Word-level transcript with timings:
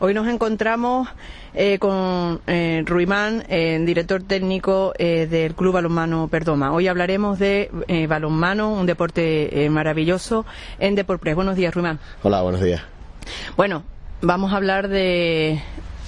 Hoy 0.00 0.12
nos 0.12 0.26
encontramos 0.26 1.08
eh, 1.54 1.78
con 1.78 2.40
eh, 2.48 2.82
Ruimán, 2.84 3.44
eh, 3.48 3.80
director 3.86 4.22
técnico 4.24 4.92
eh, 4.98 5.28
del 5.30 5.54
Club 5.54 5.74
Balonmano 5.74 6.26
Perdoma. 6.26 6.72
Hoy 6.72 6.88
hablaremos 6.88 7.38
de 7.38 7.70
eh, 7.86 8.08
balonmano, 8.08 8.72
un 8.72 8.86
deporte 8.86 9.64
eh, 9.64 9.70
maravilloso 9.70 10.44
en 10.80 10.96
Deportes. 10.96 11.36
Buenos 11.36 11.54
días, 11.54 11.72
Ruimán. 11.72 12.00
Hola, 12.24 12.42
buenos 12.42 12.60
días. 12.60 12.82
Bueno, 13.56 13.84
vamos 14.20 14.52
a 14.52 14.56
hablar 14.56 14.88
de 14.88 15.60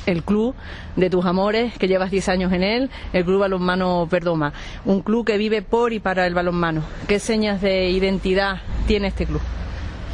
el 0.07 0.23
club 0.25 0.55
de 0.96 1.09
tus 1.09 1.25
amores, 1.25 1.73
que 1.79 1.87
llevas 1.87 2.11
10 2.11 2.29
años 2.29 2.53
en 2.53 2.62
él, 2.64 2.91
el 3.12 3.25
Club 3.25 3.41
Balonmano 3.41 4.09
Perdoma. 4.11 4.53
Un 4.84 5.00
club 5.03 5.25
que 5.25 5.39
vive 5.39 5.62
por 5.62 5.93
y 5.93 6.00
para 6.00 6.27
el 6.27 6.34
balonmano. 6.34 6.82
¿Qué 7.07 7.18
señas 7.21 7.61
de 7.61 7.89
identidad 7.91 8.61
tiene 8.87 9.09
este 9.09 9.27
club? 9.27 9.41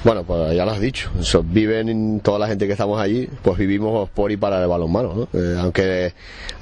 Bueno, 0.04 0.24
pues 0.24 0.56
ya 0.56 0.64
lo 0.64 0.72
has 0.72 0.80
dicho. 0.80 1.10
Viven 1.44 2.20
toda 2.20 2.38
la 2.40 2.48
gente 2.48 2.66
que 2.66 2.72
estamos 2.72 3.00
allí, 3.00 3.28
pues 3.42 3.56
vivimos 3.56 4.10
por 4.10 4.32
y 4.32 4.36
para 4.36 4.60
el 4.60 4.68
balonmano, 4.68 5.14
¿no? 5.14 5.40
Eh, 5.40 5.56
aunque 5.60 6.12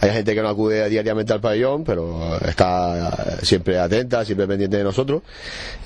hay 0.01 0.11
gente 0.11 0.35
que 0.35 0.43
no 0.43 0.49
acude 0.49 0.87
diariamente 0.91 1.33
al 1.33 1.41
pabellón, 1.41 1.83
pero 1.83 2.37
está 2.47 3.39
siempre 3.43 3.79
atenta, 3.79 4.27
siempre 4.27 4.47
pendiente 4.47 4.77
de 4.77 4.85
nosotros. 4.85 5.23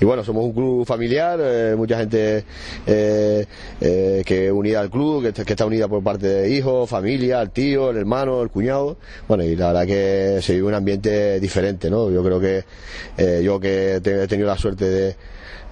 Y 0.01 0.05
bueno, 0.05 0.23
somos 0.25 0.43
un 0.43 0.51
club 0.51 0.85
familiar, 0.85 1.39
eh, 1.41 1.75
mucha 1.77 1.97
gente 1.97 2.43
eh, 2.85 3.45
eh, 3.79 4.23
que 4.25 4.51
unida 4.51 4.81
al 4.81 4.89
club, 4.89 5.23
que, 5.23 5.45
que, 5.45 5.53
está 5.53 5.65
unida 5.65 5.87
por 5.87 6.03
parte 6.03 6.27
de 6.27 6.49
hijos, 6.49 6.89
familia, 6.89 7.41
el 7.41 7.51
tío, 7.51 7.89
el 7.89 7.97
hermano, 7.97 8.41
el 8.41 8.49
cuñado. 8.49 8.97
Bueno, 9.29 9.43
y 9.43 9.55
la 9.55 9.67
verdad 9.67 9.85
que 9.85 10.41
se 10.41 10.53
vive 10.55 10.67
un 10.67 10.73
ambiente 10.73 11.39
diferente, 11.39 11.89
¿no? 11.89 12.11
Yo 12.11 12.21
creo 12.21 12.39
que 12.39 12.65
eh, 13.17 13.41
yo 13.43 13.59
que 13.61 13.95
he 13.95 14.27
tenido 14.27 14.47
la 14.47 14.57
suerte 14.57 14.85
de 14.85 15.15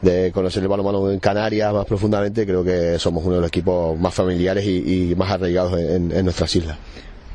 de 0.01 0.31
conocer 0.31 0.63
el 0.63 0.69
balonmano 0.69 1.11
en 1.11 1.19
Canarias 1.19 1.73
más 1.73 1.85
profundamente, 1.85 2.45
creo 2.45 2.63
que 2.63 2.99
somos 2.99 3.23
uno 3.25 3.35
de 3.35 3.41
los 3.41 3.47
equipos 3.47 3.97
más 3.99 4.13
familiares 4.13 4.65
y, 4.65 5.13
más 5.15 5.31
arraigados 5.31 5.79
en, 5.79 6.11
en, 6.11 6.23
nuestras 6.23 6.55
islas. 6.55 6.77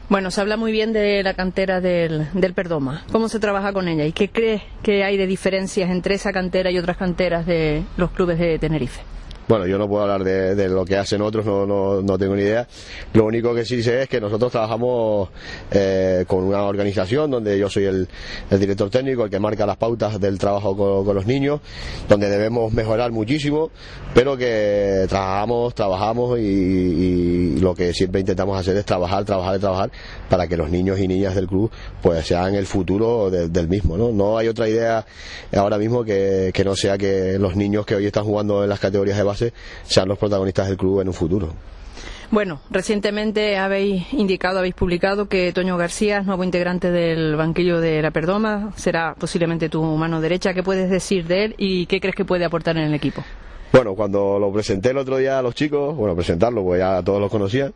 Bueno, 0.09 0.31
se 0.31 0.41
habla 0.41 0.57
muy 0.57 0.73
bien 0.73 0.93
de 0.93 1.23
la 1.23 1.35
cantera 1.35 1.81
del, 1.81 2.29
del, 2.33 2.55
Perdoma. 2.55 3.05
¿Cómo 3.13 3.29
se 3.29 3.39
trabaja 3.41 3.73
con 3.73 3.89
ella? 3.89 4.07
¿Y 4.07 4.13
qué 4.13 4.31
crees 4.31 4.63
que 4.83 5.05
hay 5.05 5.17
de 5.17 5.27
diferencias 5.27 5.91
entre 5.91 6.15
esa 6.15 6.33
cantera 6.33 6.71
y 6.71 6.79
otras 6.79 6.97
canteras 6.97 7.47
de 7.47 7.85
los 7.97 8.11
clubes 8.11 8.39
de 8.39 8.59
Tenerife? 8.59 9.03
Bueno, 9.49 9.67
yo 9.67 9.79
no 9.79 9.89
puedo 9.89 10.03
hablar 10.03 10.25
de, 10.25 10.69
lo 10.69 10.85
que 10.85 10.99
hacen 10.99 11.23
otros, 11.23 11.47
no, 11.47 11.65
no, 11.65 12.03
no, 12.03 12.19
tengo 12.19 12.37
ni 12.37 12.43
idea. 12.43 12.69
Lo 13.15 13.25
único 13.25 13.55
que 13.55 13.65
sí 13.65 13.83
sé 13.83 14.03
es 14.03 14.09
que 14.09 14.21
nosotros 14.21 14.53
trabajamos 14.53 15.31
eh, 15.71 16.27
con 16.29 16.45
una 16.45 16.65
organización 16.65 17.31
donde 17.31 17.59
yo 17.59 17.71
soy 17.71 17.87
el, 17.87 18.09
director 18.51 18.91
técnico, 18.91 19.25
el 19.25 19.31
que 19.31 19.39
marca 19.39 19.65
las 19.65 19.79
pautas 19.79 20.21
del 20.21 20.39
trabajo 20.39 20.77
con, 20.77 21.15
los 21.15 21.25
niños, 21.25 21.61
donde 22.11 22.29
debemos 22.29 22.75
mejorar 22.75 23.11
muchísimo, 23.11 23.71
pero 24.13 24.37
que 24.37 25.07
trabajamos, 25.09 25.75
trabajamos 25.75 26.39
y, 26.39 27.59
lo 27.59 27.75
que 27.75 27.95
siempre 27.95 28.21
intentamos 28.21 28.59
hacer 28.61 28.77
es 28.77 28.85
trabajar, 28.85 29.25
trabajar 29.25 29.57
y 29.57 29.61
trabajar 29.61 29.91
para 30.29 30.47
que 30.47 30.59
los 30.59 30.71
niños 30.71 30.99
y 30.99 31.09
niñas 31.09 31.35
del 31.35 31.47
club 31.47 31.71
pues 32.03 32.27
sean 32.27 32.55
el 32.55 32.67
futuro 32.67 33.31
de, 33.31 33.49
del 33.49 33.67
mismo. 33.67 33.97
¿no? 33.97 34.13
no 34.13 34.37
hay 34.37 34.49
otra 34.49 34.69
idea 34.69 35.07
ahora 35.57 35.79
mismo 35.79 36.05
que, 36.05 36.51
que 36.53 36.65
no 36.65 36.77
sea 36.77 36.99
que 36.99 37.39
los 37.39 37.57
niños 37.57 37.87
que 37.87 37.95
hoy 37.95 38.05
están 38.05 38.25
jugando 38.25 38.63
en 38.63 38.69
las 38.69 38.79
categorías 38.79 39.17
de 39.17 39.23
base 39.23 39.38
sean 39.85 40.09
los 40.09 40.19
protagonistas 40.19 40.69
del 40.69 40.77
club 40.77 41.01
en 41.01 41.09
un 41.09 41.15
futuro. 41.15 41.53
Bueno, 42.31 42.61
recientemente 42.71 43.57
habéis 43.57 44.13
indicado, 44.13 44.59
habéis 44.59 44.75
publicado 44.75 45.29
que 45.31 45.51
Toño 45.55 45.79
García 45.79 46.19
es 46.19 46.27
nuevo 46.27 46.45
integrante 46.45 46.91
del 46.91 47.37
banquillo 47.37 47.81
de 47.81 48.03
la 48.03 48.11
Perdoma, 48.11 48.73
será 48.77 49.15
posiblemente 49.19 49.71
tu 49.71 49.83
mano 49.83 50.21
derecha. 50.21 50.53
¿Qué 50.53 50.63
puedes 50.63 50.91
decir 50.91 51.27
de 51.27 51.47
él 51.47 51.55
y 51.57 51.87
qué 51.87 52.01
crees 52.01 52.15
que 52.15 52.27
puede 52.27 52.45
aportar 52.45 52.77
en 52.77 52.85
el 52.85 52.95
equipo? 52.95 53.25
Bueno, 53.73 53.95
cuando 53.95 54.39
lo 54.39 54.53
presenté 54.53 54.91
el 54.91 54.99
otro 54.99 55.17
día 55.17 55.39
a 55.39 55.43
los 55.43 55.55
chicos, 55.55 55.97
bueno, 55.97 56.15
presentarlo, 56.15 56.63
pues 56.65 56.81
ya 56.81 57.03
todos 57.03 57.21
los 57.21 57.31
conocían, 57.31 57.73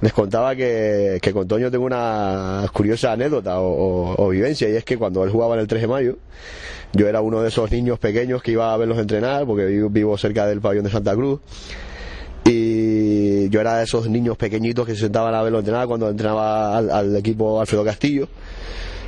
les 0.00 0.12
contaba 0.12 0.54
que, 0.54 1.18
que 1.22 1.32
con 1.32 1.48
Toño 1.48 1.70
tengo 1.70 1.84
una 1.84 2.66
curiosa 2.72 3.12
anécdota 3.12 3.56
o, 3.60 4.28
vivencia, 4.28 4.68
y 4.68 4.76
es 4.76 4.84
que 4.84 4.98
cuando 4.98 5.24
él 5.24 5.30
jugaba 5.30 5.54
en 5.54 5.60
el 5.60 5.66
3 5.66 5.82
de 5.82 5.88
mayo, 5.88 6.16
yo 6.92 7.08
era 7.08 7.20
uno 7.20 7.40
de 7.40 7.48
esos 7.48 7.70
niños 7.70 7.98
pequeños 7.98 8.42
que 8.42 8.52
iba 8.52 8.72
a 8.72 8.76
verlos 8.76 8.98
entrenar, 8.98 9.46
porque 9.46 9.64
vivo, 9.66 9.88
vivo 9.88 10.18
cerca 10.18 10.46
del 10.46 10.60
pabellón 10.60 10.84
de 10.84 10.90
Santa 10.90 11.14
Cruz, 11.14 11.40
y 12.44 13.48
yo 13.48 13.60
era 13.60 13.78
de 13.78 13.84
esos 13.84 14.08
niños 14.08 14.36
pequeñitos 14.36 14.86
que 14.86 14.94
se 14.94 15.00
sentaban 15.00 15.34
a 15.34 15.42
verlo 15.42 15.58
entrenar 15.58 15.86
cuando 15.86 16.08
entrenaba 16.08 16.76
al, 16.76 17.16
equipo 17.16 17.60
Alfredo 17.60 17.84
Castillo. 17.84 18.28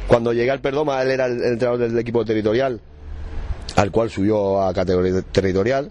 Cuando 0.08 0.32
llegué 0.32 0.50
al 0.50 0.60
Perdoma, 0.60 1.00
él 1.02 1.10
era 1.10 1.26
el 1.26 1.44
entrenador 1.44 1.78
del 1.78 1.98
equipo 1.98 2.24
territorial, 2.24 2.80
al 3.76 3.90
cual 3.90 4.10
subió 4.10 4.62
a 4.62 4.72
categoría 4.72 5.22
territorial 5.22 5.90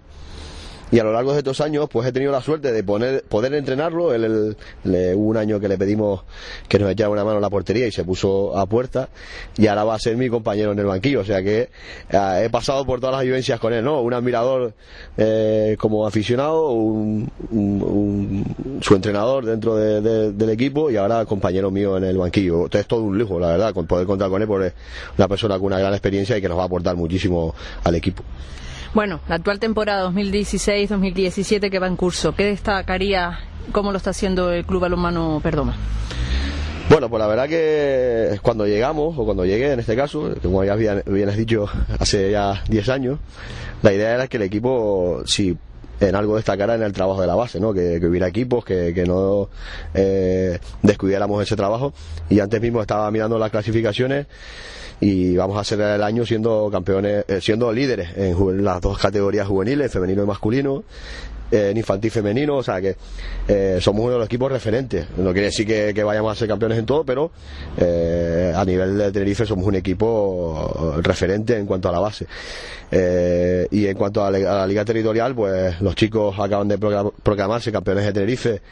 y 0.90 0.98
a 0.98 1.04
lo 1.04 1.12
largo 1.12 1.32
de 1.32 1.38
estos 1.38 1.60
años 1.60 1.88
pues 1.90 2.08
he 2.08 2.12
tenido 2.12 2.32
la 2.32 2.40
suerte 2.40 2.72
de 2.72 2.82
poner, 2.82 3.22
poder 3.24 3.52
entrenarlo. 3.54 4.14
Él, 4.14 4.56
le, 4.84 5.14
un 5.14 5.36
año 5.36 5.60
que 5.60 5.68
le 5.68 5.76
pedimos 5.76 6.22
que 6.68 6.78
nos 6.78 6.90
echara 6.90 7.10
una 7.10 7.24
mano 7.24 7.36
en 7.36 7.42
la 7.42 7.50
portería 7.50 7.86
y 7.86 7.92
se 7.92 8.04
puso 8.04 8.56
a 8.56 8.66
puerta. 8.66 9.08
Y 9.56 9.66
ahora 9.66 9.84
va 9.84 9.94
a 9.94 9.98
ser 9.98 10.16
mi 10.16 10.28
compañero 10.28 10.72
en 10.72 10.78
el 10.78 10.86
banquillo. 10.86 11.20
O 11.20 11.24
sea 11.24 11.42
que 11.42 11.68
eh, 12.10 12.42
he 12.44 12.50
pasado 12.50 12.86
por 12.86 13.00
todas 13.00 13.16
las 13.16 13.24
vivencias 13.24 13.60
con 13.60 13.72
él 13.72 13.84
¿no? 13.84 14.00
un 14.00 14.14
admirador 14.14 14.72
eh, 15.16 15.76
como 15.78 16.06
aficionado 16.06 16.70
un, 16.70 17.30
un, 17.50 18.80
su 18.80 18.94
entrenador 18.94 19.44
dentro 19.44 19.76
de, 19.76 20.00
de, 20.00 20.32
del 20.32 20.50
equipo 20.50 20.90
y 20.90 20.96
ahora 20.96 21.24
compañero 21.26 21.70
mío 21.70 21.96
en 21.98 22.04
el 22.04 22.16
banquillo. 22.16 22.56
Entonces 22.64 22.82
es 22.82 22.86
todo 22.86 23.02
un 23.02 23.18
lujo 23.18 23.38
la 23.38 23.48
verdad. 23.48 23.74
Con 23.74 23.86
poder 23.86 24.06
contar 24.06 24.30
con 24.30 24.40
él 24.40 24.48
porque 24.48 24.68
es 24.68 24.74
una 25.18 25.28
persona 25.28 25.56
con 25.56 25.66
una 25.66 25.78
gran 25.78 25.92
experiencia 25.92 26.36
y 26.36 26.40
que 26.40 26.48
nos 26.48 26.56
va 26.56 26.62
a 26.62 26.66
aportar 26.66 26.96
muchísimo 26.96 27.54
al 27.84 27.94
equipo 27.94 28.22
bueno, 28.94 29.20
la 29.28 29.36
actual 29.36 29.58
temporada 29.58 30.10
2016-2017 30.10 31.70
que 31.70 31.78
va 31.78 31.86
en 31.86 31.96
curso, 31.96 32.34
¿qué 32.34 32.44
destacaría 32.44 33.38
cómo 33.72 33.92
lo 33.92 33.98
está 33.98 34.10
haciendo 34.10 34.50
el 34.52 34.64
Club 34.64 34.82
Balonmano 34.82 35.40
Perdoma? 35.42 35.76
Bueno, 36.88 37.10
pues 37.10 37.20
la 37.20 37.26
verdad 37.26 37.48
que 37.48 38.38
cuando 38.40 38.66
llegamos, 38.66 39.14
o 39.18 39.24
cuando 39.26 39.44
llegué 39.44 39.72
en 39.72 39.80
este 39.80 39.94
caso, 39.94 40.34
como 40.42 40.64
ya 40.64 40.74
bien, 40.74 41.28
has 41.28 41.36
dicho, 41.36 41.66
hace 41.98 42.30
ya 42.30 42.62
10 42.68 42.88
años, 42.88 43.18
la 43.82 43.92
idea 43.92 44.14
era 44.14 44.26
que 44.26 44.38
el 44.38 44.44
equipo, 44.44 45.22
si 45.26 45.56
en 46.00 46.14
algo 46.14 46.36
destacara 46.36 46.74
en 46.74 46.82
el 46.82 46.92
trabajo 46.92 47.20
de 47.20 47.26
la 47.26 47.34
base, 47.34 47.60
¿no? 47.60 47.72
que, 47.72 47.98
que 48.00 48.06
hubiera 48.06 48.28
equipos, 48.28 48.64
que, 48.64 48.92
que 48.94 49.04
no 49.04 49.48
eh, 49.94 50.58
descuidáramos 50.82 51.42
ese 51.42 51.56
trabajo. 51.56 51.92
Y 52.28 52.40
antes 52.40 52.60
mismo 52.60 52.80
estaba 52.80 53.10
mirando 53.10 53.38
las 53.38 53.50
clasificaciones 53.50 54.26
y 55.00 55.36
vamos 55.36 55.56
a 55.56 55.60
hacer 55.60 55.80
el 55.80 56.02
año 56.02 56.26
siendo 56.26 56.68
campeones, 56.70 57.24
eh, 57.28 57.40
siendo 57.40 57.72
líderes 57.72 58.10
en 58.16 58.64
las 58.64 58.80
dos 58.80 58.98
categorías 58.98 59.46
juveniles, 59.46 59.92
femenino 59.92 60.22
y 60.22 60.26
masculino, 60.26 60.84
en 61.50 61.76
infantil 61.76 62.10
femenino, 62.10 62.56
o 62.56 62.62
sea 62.62 62.80
que 62.80 62.96
eh, 63.46 63.78
somos 63.80 64.02
uno 64.02 64.12
de 64.12 64.18
los 64.18 64.26
equipos 64.26 64.50
referentes. 64.50 65.06
No 65.16 65.32
quiere 65.32 65.46
decir 65.46 65.66
que, 65.66 66.02
vayamos 66.02 66.32
a 66.32 66.34
ser 66.34 66.48
campeones 66.48 66.78
en 66.78 66.86
todo, 66.86 67.04
pero 67.04 67.30
eh, 67.76 68.52
a 68.54 68.64
nivel 68.64 68.98
de 68.98 69.12
Tenerife 69.12 69.46
somos 69.46 69.66
un 69.66 69.76
equipo 69.76 70.96
referente 71.02 71.56
en 71.56 71.66
cuanto 71.66 71.88
a 71.88 71.92
la 71.92 72.00
base. 72.00 72.26
Eh, 72.90 73.66
y 73.70 73.86
en 73.86 73.96
cuanto 73.96 74.24
a 74.24 74.30
la, 74.30 74.66
liga 74.66 74.84
territorial, 74.84 75.34
pues 75.34 75.80
los 75.80 75.94
chicos 75.94 76.34
acaban 76.38 76.68
de 76.68 76.78
proclamarse 76.78 77.70
campeones 77.70 78.04
de 78.06 78.12
Tenerife 78.12 78.62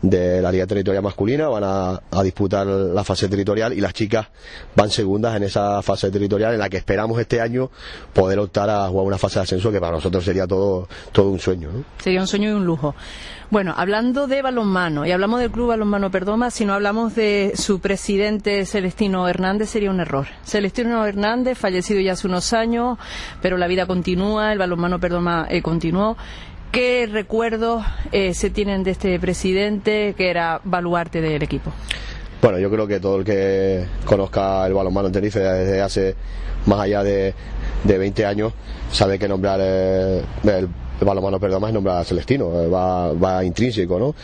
de 0.00 0.40
la 0.40 0.50
liga 0.50 0.66
territorial 0.66 1.02
masculina, 1.02 1.48
van 1.48 1.64
a, 1.64 2.00
a 2.10 2.22
disputar 2.22 2.66
la 2.66 3.04
fase 3.04 3.28
territorial 3.28 3.72
y 3.72 3.80
las 3.80 3.92
chicas 3.92 4.28
van 4.74 4.90
segundas 4.90 5.36
en 5.36 5.42
esa 5.42 5.82
fase 5.82 6.10
territorial 6.10 6.54
en 6.54 6.60
la 6.60 6.68
que 6.68 6.78
esperamos 6.78 7.20
este 7.20 7.40
año 7.40 7.70
poder 8.14 8.38
optar 8.38 8.70
a 8.70 8.88
jugar 8.88 9.06
una 9.06 9.18
fase 9.18 9.38
de 9.38 9.42
ascenso 9.42 9.70
que 9.70 9.80
para 9.80 9.92
nosotros 9.92 10.24
sería 10.24 10.46
todo, 10.46 10.88
todo 11.12 11.30
un 11.30 11.38
sueño. 11.38 11.70
¿no? 11.72 11.84
Sería 12.18 12.24
un 12.24 12.28
sueño 12.28 12.50
y 12.50 12.52
un 12.54 12.66
lujo. 12.66 12.96
Bueno, 13.48 13.74
hablando 13.76 14.26
de 14.26 14.42
balonmano, 14.42 15.06
y 15.06 15.12
hablamos 15.12 15.38
del 15.38 15.52
Club 15.52 15.68
Balonmano 15.68 16.10
Perdoma, 16.10 16.50
si 16.50 16.64
no 16.64 16.74
hablamos 16.74 17.14
de 17.14 17.52
su 17.54 17.78
presidente 17.78 18.66
Celestino 18.66 19.28
Hernández, 19.28 19.70
sería 19.70 19.90
un 19.90 20.00
error. 20.00 20.26
Celestino 20.44 21.06
Hernández, 21.06 21.56
fallecido 21.56 22.00
ya 22.00 22.14
hace 22.14 22.26
unos 22.26 22.52
años, 22.52 22.98
pero 23.40 23.56
la 23.56 23.68
vida 23.68 23.86
continúa, 23.86 24.52
el 24.52 24.58
balonmano 24.58 24.98
Perdoma 24.98 25.46
eh, 25.48 25.62
continuó. 25.62 26.16
¿Qué 26.72 27.08
recuerdos 27.08 27.84
eh, 28.10 28.34
se 28.34 28.50
tienen 28.50 28.82
de 28.82 28.90
este 28.90 29.20
presidente 29.20 30.14
que 30.16 30.30
era 30.30 30.60
baluarte 30.64 31.20
del 31.20 31.44
equipo? 31.44 31.72
Bueno, 32.42 32.58
yo 32.58 32.68
creo 32.68 32.88
que 32.88 32.98
todo 32.98 33.18
el 33.18 33.24
que 33.24 33.86
conozca 34.04 34.66
el 34.66 34.74
balonmano 34.74 35.06
en 35.06 35.12
Tenerife 35.12 35.38
desde 35.38 35.80
hace 35.80 36.16
más 36.66 36.80
allá 36.80 37.04
de, 37.04 37.32
de 37.84 37.98
20 37.98 38.26
años 38.26 38.52
sabe 38.90 39.20
que 39.20 39.28
nombrar 39.28 39.60
eh, 39.62 40.22
el 40.44 40.68
el 41.00 41.06
balonmano 41.06 41.38
Perdoma 41.38 41.68
es 41.68 41.74
nombrar 41.74 41.98
a 41.98 42.04
Celestino, 42.04 42.70
va, 42.70 43.12
va 43.12 43.44
intrínseco, 43.44 43.98
¿no? 43.98 44.14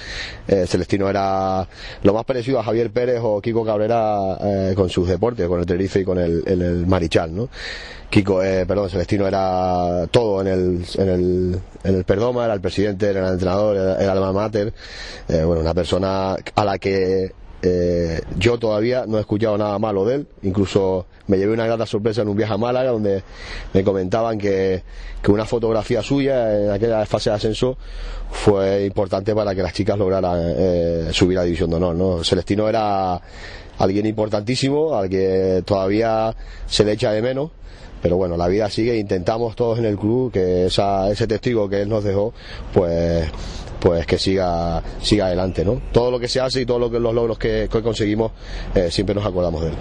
Eh, 0.47 0.67
Celestino 0.67 1.09
era 1.09 1.67
lo 2.03 2.15
más 2.15 2.25
parecido 2.25 2.59
a 2.59 2.65
Javier 2.65 2.91
Pérez 2.91 3.21
o 3.23 3.41
Kiko 3.41 3.65
Cabrera 3.65 4.39
eh, 4.41 4.73
con 4.75 4.89
sus 4.89 5.09
deportes, 5.09 5.47
con 5.47 5.61
el 5.61 5.67
Tenerife 5.67 6.01
y 6.01 6.05
con 6.05 6.19
el, 6.19 6.43
el, 6.47 6.87
Marichal, 6.87 7.35
¿no? 7.35 7.49
Kiko, 8.11 8.43
eh, 8.43 8.67
perdón, 8.67 8.91
Celestino 8.91 9.27
era 9.27 10.07
todo 10.11 10.41
en 10.41 10.47
el, 10.47 10.85
en 10.99 11.09
el, 11.09 11.61
en 11.85 11.95
el 11.97 12.05
Perdoma, 12.05 12.45
era 12.45 12.55
el 12.55 12.61
presidente, 12.61 13.09
era 13.09 13.27
el 13.27 13.35
entrenador, 13.35 13.77
era 13.77 14.03
el 14.03 14.11
alma 14.11 14.33
mater, 14.33 14.73
bueno, 15.29 15.61
una 15.61 15.75
persona 15.75 16.37
a 16.55 16.65
la 16.65 16.79
que 16.79 17.33
eh, 17.67 18.21
yo 18.39 18.59
todavía 18.59 19.07
no 19.07 19.17
he 19.17 19.21
escuchado 19.21 19.57
nada 19.57 19.79
malo 19.79 20.05
de 20.05 20.17
él, 20.17 20.27
incluso 20.43 21.07
me 21.29 21.39
llevé 21.39 21.55
una 21.55 21.65
grata 21.65 21.87
sorpresa 21.87 22.21
en 22.21 22.29
un 22.29 22.37
viaje 22.37 22.53
a 22.53 22.59
Málaga 22.59 22.91
donde 22.91 23.23
me 23.73 23.83
comentaban 23.83 24.37
que, 24.37 24.83
una 25.29 25.47
fotografía 25.47 26.03
suya 26.03 26.55
en 26.61 26.71
aquella 26.71 27.07
fase 27.07 27.31
de 27.31 27.37
ascenso 27.37 27.79
fue 28.31 28.85
importante 28.85 29.35
para 29.35 29.55
que 29.55 29.63
las 29.63 29.73
chicas 29.73 29.97
lograran 29.97 30.39
eh, 30.39 31.09
subir 31.13 31.39
a 31.39 31.45
División 31.45 31.71
de 31.71 31.77
Honor. 31.77 31.97
¿no? 31.97 32.23
Celestino 32.23 32.69
era 32.69 33.19
alguien 33.79 34.05
importantísimo, 34.05 34.95
al 34.95 35.09
que 35.09 35.63
todavía 35.65 36.37
se 36.67 36.85
le 36.85 36.93
echa 36.93 37.13
de 37.13 37.23
menos 37.23 37.51
pero 38.03 38.19
bueno, 38.19 38.37
la 38.37 38.49
vida 38.49 38.69
sigue, 38.69 38.99
intentamos 38.99 39.57
todos 39.57 39.79
en 39.79 39.87
el 39.87 39.97
club 39.97 40.31
que 40.31 40.67
ese 40.67 41.27
testigo 41.27 41.71
que 41.71 41.81
él 41.81 41.89
nos 41.89 42.05
dejó, 42.05 42.35
pues 42.75 43.31
pues 43.85 44.07
que 44.07 44.17
siga 44.17 44.83
siga 45.03 45.27
adelante, 45.27 45.63
¿no? 45.63 45.83
Todo 45.93 46.11
lo 46.11 46.19
que 46.19 46.27
se 46.27 46.41
hace 46.41 46.63
y 46.63 46.65
todos 46.65 46.81
lo 46.81 46.99
los 46.99 47.15
logros 47.15 47.37
que, 47.37 47.69
conseguimos 47.69 48.33
eh, 48.75 48.91
siempre 48.91 49.15
nos 49.15 49.27
acordamos 49.27 49.61
de 49.61 49.69
él. 49.69 49.75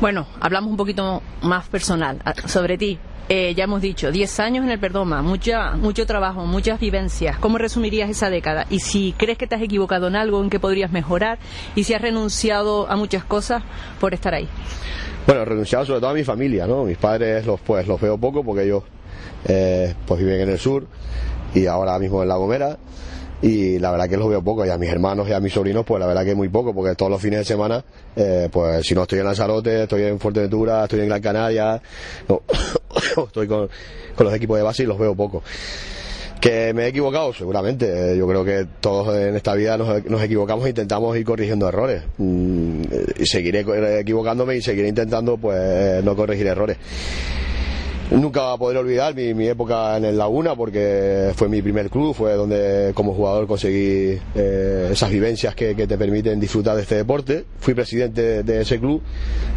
Bueno, 0.00 0.26
hablamos 0.40 0.72
un 0.72 0.76
poquito 0.76 1.22
más 1.42 1.68
personal 1.68 2.20
ah, 2.24 2.34
sobre 2.46 2.76
ti. 2.76 2.98
Eh, 3.28 3.54
ya 3.54 3.64
hemos 3.64 3.80
dicho, 3.80 4.10
10 4.10 4.40
años 4.40 4.64
en 4.64 4.72
el 4.72 4.80
Perdoma, 4.80 5.22
mucha, 5.22 5.76
mucho 5.76 6.04
trabajo, 6.04 6.46
muchas 6.46 6.80
vivencias. 6.80 7.38
¿Cómo 7.38 7.58
resumirías 7.58 8.10
esa 8.10 8.28
década? 8.28 8.66
Y 8.70 8.80
si 8.80 9.14
crees 9.16 9.38
que 9.38 9.46
te 9.46 9.54
has 9.54 9.62
equivocado 9.62 10.08
en 10.08 10.16
algo, 10.16 10.42
en 10.42 10.50
que 10.50 10.58
podrías 10.58 10.90
mejorar, 10.90 11.38
y 11.76 11.84
si 11.84 11.94
has 11.94 12.02
renunciado 12.02 12.90
a 12.90 12.96
muchas 12.96 13.22
cosas 13.22 13.62
por 14.00 14.14
estar 14.14 14.34
ahí. 14.34 14.48
Bueno, 15.26 15.42
he 15.42 15.44
renunciado 15.44 15.86
sobre 15.86 16.00
todo 16.00 16.10
a 16.10 16.14
mi 16.14 16.24
familia, 16.24 16.66
¿no? 16.66 16.82
Mis 16.82 16.96
padres 16.96 17.46
los 17.46 17.60
pues 17.60 17.86
los 17.86 18.00
veo 18.00 18.18
poco 18.18 18.42
porque 18.42 18.64
ellos 18.64 18.82
eh, 19.46 19.94
pues 20.06 20.18
viven 20.18 20.40
en 20.40 20.48
el 20.48 20.58
sur 20.58 20.88
y 21.54 21.66
ahora 21.66 21.96
mismo 22.00 22.22
en 22.22 22.28
La 22.28 22.36
Gomera 22.36 22.78
y 23.40 23.78
la 23.78 23.90
verdad 23.90 24.08
que 24.08 24.16
los 24.16 24.28
veo 24.28 24.42
poco 24.42 24.66
y 24.66 24.70
a 24.70 24.78
mis 24.78 24.90
hermanos 24.90 25.28
y 25.28 25.32
a 25.32 25.40
mis 25.40 25.52
sobrinos 25.52 25.84
pues 25.84 26.00
la 26.00 26.06
verdad 26.06 26.24
que 26.24 26.34
muy 26.34 26.48
poco 26.48 26.74
porque 26.74 26.94
todos 26.96 27.10
los 27.10 27.22
fines 27.22 27.40
de 27.40 27.44
semana 27.44 27.84
eh, 28.16 28.48
pues 28.50 28.84
si 28.86 28.94
no 28.94 29.02
estoy 29.02 29.20
en 29.20 29.26
Lanzarote 29.26 29.84
estoy 29.84 30.02
en 30.02 30.18
Fuerteventura 30.18 30.84
estoy 30.84 31.00
en 31.00 31.08
Gran 31.08 31.22
Canaria 31.22 31.80
estoy 33.26 33.46
con, 33.46 33.68
con 34.16 34.26
los 34.26 34.34
equipos 34.34 34.56
de 34.56 34.62
base 34.62 34.82
y 34.82 34.86
los 34.86 34.98
veo 34.98 35.14
poco 35.14 35.42
que 36.40 36.72
me 36.72 36.84
he 36.84 36.88
equivocado, 36.88 37.32
seguramente. 37.32 38.16
Yo 38.16 38.26
creo 38.26 38.44
que 38.44 38.66
todos 38.80 39.16
en 39.16 39.36
esta 39.36 39.54
vida 39.54 39.76
nos, 39.76 40.22
equivocamos 40.22 40.66
e 40.66 40.70
intentamos 40.70 41.16
ir 41.16 41.24
corrigiendo 41.24 41.68
errores. 41.68 42.02
Mm, 42.18 42.82
y 43.18 43.26
seguiré 43.26 43.64
equivocándome 44.00 44.56
y 44.56 44.62
seguiré 44.62 44.88
intentando 44.88 45.36
pues 45.36 46.02
no 46.04 46.14
corregir 46.16 46.46
errores. 46.46 46.76
Nunca 48.10 48.56
poder 48.56 48.78
olvidar 48.78 49.14
mi, 49.14 49.46
época 49.48 49.98
en 49.98 50.06
el 50.06 50.16
Laguna 50.16 50.54
porque 50.54 51.32
fue 51.36 51.48
mi 51.48 51.60
primer 51.60 51.90
club, 51.90 52.14
fue 52.14 52.32
donde 52.34 52.92
como 52.94 53.12
jugador 53.12 53.46
conseguí 53.46 54.18
eh, 54.34 54.88
esas 54.90 55.10
vivencias 55.10 55.54
que, 55.54 55.74
te 55.74 55.98
permiten 55.98 56.40
disfrutar 56.40 56.76
de 56.76 56.82
este 56.82 56.94
deporte. 56.94 57.44
Fui 57.60 57.74
presidente 57.74 58.42
de, 58.42 58.60
ese 58.62 58.80
club, 58.80 59.02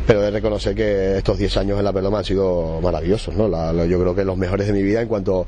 pero 0.05 0.21
de 0.21 0.31
reconocer 0.31 0.75
que 0.75 1.17
estos 1.17 1.37
10 1.37 1.57
años 1.57 1.79
en 1.79 1.85
la 1.85 1.93
Perloma 1.93 2.19
han 2.19 2.25
sido 2.25 2.81
maravillosos. 2.81 3.33
¿no? 3.35 3.47
yo 3.85 3.99
creo 4.01 4.15
que 4.15 4.25
los 4.25 4.37
mejores 4.37 4.67
de 4.67 4.73
mi 4.73 4.83
vida 4.83 5.01
en 5.01 5.07
cuanto 5.07 5.47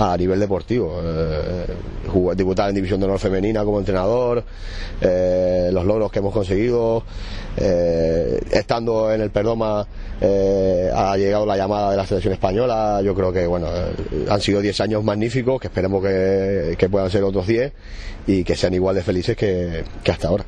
a 0.00 0.16
nivel 0.16 0.40
deportivo. 0.40 1.00
Eh, 1.02 1.66
en 2.12 2.74
División 2.74 3.00
de 3.00 3.06
Honor 3.06 3.18
Femenina 3.18 3.64
como 3.64 3.78
entrenador, 3.78 4.42
eh, 5.00 5.70
los 5.72 5.84
logros 5.84 6.10
que 6.10 6.18
hemos 6.18 6.32
conseguido, 6.32 7.04
eh, 7.56 8.40
estando 8.50 9.12
en 9.12 9.20
el 9.20 9.30
Perdoma 9.30 9.86
eh, 10.20 10.90
ha 10.94 11.16
llegado 11.16 11.46
la 11.46 11.56
llamada 11.56 11.92
de 11.92 11.96
la 11.96 12.06
selección 12.06 12.34
española. 12.34 13.00
Yo 13.02 13.14
creo 13.14 13.32
que 13.32 13.46
bueno 13.46 13.68
eh, 13.68 14.26
han 14.28 14.40
sido 14.40 14.60
10 14.60 14.80
años 14.80 15.04
magníficos, 15.04 15.60
que 15.60 15.68
esperemos 15.68 16.02
que, 16.02 16.88
puedan 16.90 17.10
ser 17.10 17.22
otros 17.24 17.46
10 17.46 17.72
y 18.26 18.44
que 18.44 18.56
sean 18.56 18.74
igual 18.74 18.96
de 18.96 19.02
felices 19.02 19.36
que, 19.36 19.84
hasta 20.08 20.28
ahora. 20.28 20.44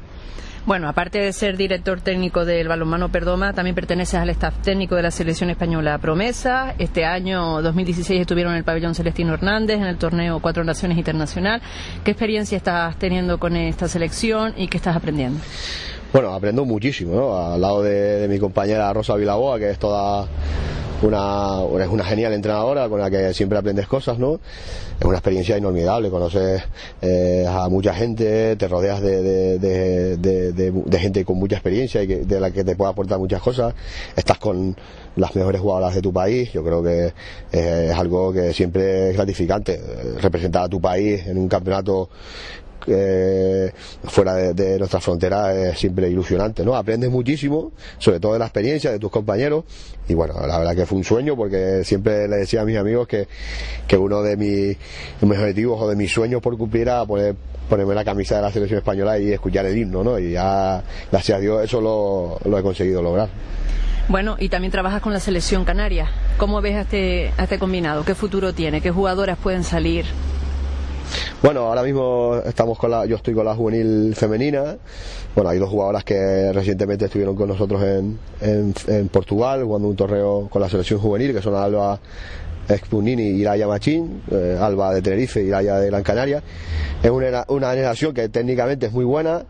Bueno, 0.64 0.88
aparte 0.88 1.18
de 1.18 1.32
ser 1.32 1.56
director 1.56 2.00
técnico 2.00 2.44
del 2.44 2.68
balonmano 2.68 3.10
Perdoma, 3.10 3.52
también 3.52 3.74
perteneces 3.74 4.14
al 4.14 4.30
staff 4.30 4.54
técnico 4.62 4.94
de 4.94 5.02
la 5.02 5.10
selección 5.10 5.50
española 5.50 5.98
Promesa. 5.98 6.76
Este 6.78 7.04
año 7.04 7.60
2016 7.62 8.20
estuvieron 8.20 8.52
en 8.52 8.58
el 8.58 8.64
pabellón 8.64 8.94
Celestino 8.94 9.34
Hernández 9.34 9.78
en 9.78 9.86
el 9.86 9.98
torneo 9.98 10.38
Cuatro 10.38 10.62
Naciones 10.62 10.98
Internacional. 10.98 11.60
¿Qué 12.04 12.12
experiencia 12.12 12.56
estás 12.56 12.96
teniendo 12.96 13.40
con 13.40 13.56
esta 13.56 13.88
selección 13.88 14.54
y 14.56 14.68
qué 14.68 14.76
estás 14.76 14.94
aprendiendo? 14.94 15.40
Bueno, 16.12 16.32
aprendo 16.32 16.64
muchísimo, 16.64 17.12
¿no? 17.16 17.54
Al 17.54 17.60
lado 17.60 17.82
de, 17.82 18.28
mi 18.28 18.38
compañera 18.38 18.92
Rosa 18.92 19.16
Vilaboa, 19.16 19.58
que 19.58 19.68
es 19.68 19.80
toda 19.80 20.28
una, 21.08 21.62
es 21.80 21.88
una 21.88 22.04
genial 22.04 22.32
entrenadora 22.32 22.88
con 22.88 23.00
la 23.00 23.10
que 23.10 23.34
siempre 23.34 23.58
aprendes 23.58 23.86
cosas, 23.86 24.18
¿no? 24.18 24.40
Es 24.98 25.04
una 25.04 25.16
experiencia 25.16 25.58
inolvidable, 25.58 26.10
conoces 26.10 26.62
eh, 27.00 27.46
a 27.48 27.68
mucha 27.68 27.94
gente, 27.94 28.56
te 28.56 28.68
rodeas 28.68 29.00
de, 29.00 29.58
de, 29.58 30.98
gente 30.98 31.24
con 31.24 31.38
mucha 31.38 31.56
experiencia 31.56 32.02
y 32.02 32.06
de 32.06 32.40
la 32.40 32.50
que 32.50 32.62
te 32.62 32.76
puede 32.76 32.92
aportar 32.92 33.18
muchas 33.18 33.42
cosas, 33.42 33.74
estás 34.14 34.38
con 34.38 34.76
las 35.16 35.34
mejores 35.34 35.60
jugadoras 35.60 35.94
de 35.94 36.02
tu 36.02 36.12
país, 36.12 36.52
yo 36.52 36.64
creo 36.64 36.82
que 36.82 37.12
eh, 37.52 37.88
es 37.90 37.98
algo 37.98 38.32
que 38.32 38.52
siempre 38.52 39.10
es 39.10 39.16
gratificante, 39.16 39.80
representar 40.20 40.64
a 40.64 40.68
tu 40.68 40.80
país 40.80 41.26
en 41.26 41.38
un 41.38 41.48
campeonato 41.48 42.08
fuera 44.04 44.34
de, 44.34 44.78
nuestra 44.78 45.00
frontera 45.00 45.54
es 45.54 45.78
siempre 45.78 46.08
ilusionante, 46.08 46.64
¿no? 46.64 46.74
Aprendes 46.74 47.10
muchísimo, 47.10 47.72
sobre 47.98 48.20
todo 48.20 48.34
de 48.34 48.38
la 48.38 48.46
experiencia 48.46 48.90
de 48.90 48.98
tus 48.98 49.10
compañeros, 49.10 49.64
y 50.08 50.14
bueno, 50.14 50.34
la 50.46 50.58
verdad 50.58 50.74
que 50.74 50.86
fue 50.86 50.98
un 50.98 51.04
sueño, 51.04 51.36
porque 51.36 51.84
siempre 51.84 52.28
le 52.28 52.36
decía 52.36 52.62
a 52.62 52.64
mis 52.64 52.76
amigos 52.76 53.06
que, 53.06 53.28
que 53.86 53.96
uno 53.96 54.22
de 54.22 54.36
mis, 54.36 54.76
objetivos 55.22 55.80
o 55.80 55.88
de 55.88 55.96
mis 55.96 56.12
sueños 56.12 56.42
por 56.42 56.56
cumplir 56.58 56.82
era 56.82 57.04
poner, 57.06 57.36
ponerme 57.68 57.94
la 57.94 58.04
camisa 58.04 58.36
de 58.36 58.42
la 58.42 58.52
selección 58.52 58.78
española 58.78 59.18
y 59.18 59.32
escuchar 59.32 59.66
el 59.66 59.76
himno, 59.76 60.02
¿no? 60.02 60.18
Y 60.18 60.32
ya, 60.32 60.82
gracias 61.10 61.38
a 61.38 61.40
Dios, 61.40 61.64
eso 61.64 61.80
lo, 61.80 62.38
lo 62.44 62.58
he 62.58 62.62
conseguido 62.62 63.02
lograr. 63.02 63.28
Bueno, 64.08 64.36
y 64.38 64.48
también 64.48 64.72
trabajas 64.72 65.00
con 65.00 65.12
la 65.12 65.20
selección 65.20 65.64
canaria. 65.64 66.10
¿Cómo 66.36 66.60
ves 66.60 66.74
a 66.74 66.80
este, 66.82 67.32
a 67.38 67.44
este 67.44 67.58
combinado? 67.58 68.04
¿Qué 68.04 68.14
futuro 68.14 68.52
tiene? 68.52 68.80
¿Qué 68.80 68.90
jugadoras 68.90 69.38
pueden 69.38 69.62
salir? 69.62 70.04
Bueno, 71.42 71.62
ahora 71.62 71.82
mismo 71.82 72.40
estamos 72.46 72.78
con 72.78 72.92
la, 72.92 73.04
yo 73.04 73.16
estoy 73.16 73.34
con 73.34 73.44
la 73.44 73.56
juvenil 73.56 74.14
femenina. 74.14 74.76
Bueno, 75.34 75.50
hay 75.50 75.58
dos 75.58 75.70
jugadoras 75.70 76.04
que 76.04 76.52
recientemente 76.52 77.06
estuvieron 77.06 77.34
con 77.34 77.48
nosotros 77.48 77.82
en, 77.82 78.16
en, 78.86 79.08
Portugal 79.08 79.64
jugando 79.64 79.88
un 79.88 79.96
torneo 79.96 80.46
con 80.48 80.62
la 80.62 80.68
selección 80.68 81.00
juvenil, 81.00 81.34
que 81.34 81.42
son 81.42 81.56
Alba 81.56 81.98
Expunini 82.68 83.22
y 83.22 83.40
Iraya 83.40 83.66
Machín, 83.66 84.22
eh, 84.30 84.56
Alba 84.60 84.94
de 84.94 85.02
Tenerife 85.02 85.42
y 85.42 85.46
Iraya 85.46 85.78
de 85.78 85.86
Gran 85.88 86.02
Canaria. 86.02 86.42
Es 87.02 87.10
una, 87.10 87.44
una 87.48 87.70
generación 87.70 88.14
que 88.14 88.28
técnicamente 88.28 88.86
es 88.86 88.92
muy 88.92 89.04
buena, 89.04 89.44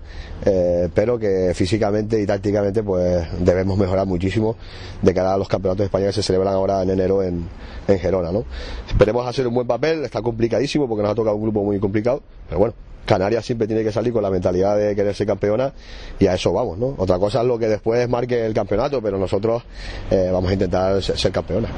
eh, 0.44 0.88
pero 0.94 1.18
que 1.18 1.52
físicamente 1.54 2.20
y 2.20 2.26
tácticamente 2.26 2.82
pues 2.82 3.26
debemos 3.40 3.76
mejorar 3.76 4.06
muchísimo 4.06 4.56
de 5.02 5.12
cara 5.12 5.34
a 5.34 5.38
los 5.38 5.48
campeonatos 5.48 5.84
españoles 5.84 6.14
que 6.14 6.22
se 6.22 6.26
celebran 6.26 6.54
ahora 6.54 6.82
en 6.82 6.90
enero 6.90 7.22
en, 7.22 7.46
en 7.88 7.98
Gerona. 7.98 8.32
¿no? 8.32 8.44
Esperemos 8.88 9.26
hacer 9.26 9.46
un 9.46 9.54
buen 9.54 9.66
papel, 9.66 10.04
está 10.04 10.22
complicadísimo 10.22 10.88
porque 10.88 11.02
nos 11.02 11.12
ha 11.12 11.14
tocado 11.14 11.36
un 11.36 11.42
grupo 11.42 11.62
muy 11.62 11.78
complicado, 11.78 12.22
pero 12.48 12.58
bueno, 12.58 12.74
Canarias 13.04 13.44
siempre 13.44 13.66
tiene 13.66 13.82
que 13.82 13.92
salir 13.92 14.12
con 14.12 14.22
la 14.22 14.30
mentalidad 14.30 14.76
de 14.76 14.94
querer 14.94 15.14
ser 15.14 15.26
campeona 15.26 15.72
y 16.18 16.26
a 16.26 16.34
eso 16.34 16.52
vamos, 16.52 16.78
¿no? 16.78 16.94
Otra 16.98 17.18
cosa 17.18 17.40
es 17.40 17.46
lo 17.46 17.58
que 17.58 17.68
después 17.68 18.08
marque 18.08 18.46
el 18.46 18.54
campeonato, 18.54 19.02
pero 19.02 19.18
nosotros 19.18 19.62
eh, 20.10 20.30
vamos 20.32 20.50
a 20.50 20.52
intentar 20.52 21.02
ser, 21.02 21.32
campeona. 21.32 21.68